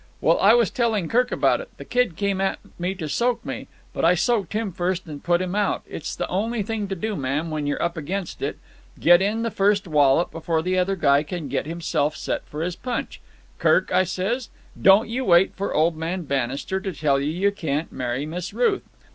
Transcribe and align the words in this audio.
"Well, 0.19 0.39
I 0.39 0.55
was 0.55 0.71
telling 0.71 1.07
Kirk 1.09 1.31
about 1.31 1.61
it. 1.61 1.69
The 1.77 1.85
Kid 1.85 2.15
came 2.15 2.41
at 2.41 2.57
me 2.79 2.95
to 2.95 3.07
soak 3.07 3.45
me, 3.45 3.67
but 3.93 4.03
I 4.03 4.15
soaked 4.15 4.53
him 4.53 4.71
first 4.71 5.05
and 5.05 5.23
put 5.23 5.43
him 5.43 5.53
out. 5.53 5.83
It's 5.87 6.15
the 6.15 6.27
only 6.27 6.63
thing 6.63 6.87
to 6.87 6.95
do, 6.95 7.15
ma'am, 7.15 7.51
when 7.51 7.67
you're 7.67 7.83
up 7.83 7.97
against 7.97 8.41
it. 8.41 8.57
Get 8.99 9.21
in 9.21 9.43
the 9.43 9.51
first 9.51 9.87
wallop 9.87 10.31
before 10.31 10.63
the 10.63 10.75
other 10.75 10.95
guy 10.95 11.21
can 11.21 11.49
get 11.49 11.67
himself 11.67 12.15
set 12.17 12.43
for 12.47 12.63
his 12.63 12.75
punch. 12.75 13.21
'Kirk,' 13.59 13.91
I 13.93 14.03
says, 14.03 14.49
'don't 14.81 15.07
you 15.07 15.23
wait 15.23 15.53
for 15.53 15.71
old 15.71 15.95
man 15.95 16.23
Bannister 16.23 16.79
to 16.79 16.93
tell 16.93 17.19
you 17.19 17.29
you 17.29 17.51
can't 17.51 17.91
marry 17.91 18.25
Miss 18.25 18.55
Ruth. 18.55 18.89